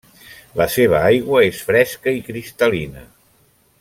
[0.61, 3.05] La seva aigua és fresca i cristal·lina.